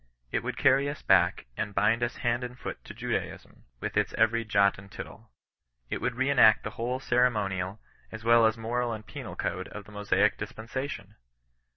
[0.31, 3.95] It would carry us back, and bind us hand and foot to Juda ism, with
[3.95, 5.27] its every ^^jot and tittle^
[5.91, 7.79] It would re enact the whole ceremonial,
[8.11, 11.17] as well as moral and penal code of the Mosaic dispensation